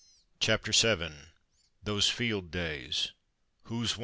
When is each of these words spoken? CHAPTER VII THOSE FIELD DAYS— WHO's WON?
CHAPTER 0.39 0.71
VII 0.71 1.13
THOSE 1.83 2.09
FIELD 2.09 2.49
DAYS— 2.49 3.11
WHO's 3.65 3.97
WON? 3.99 3.99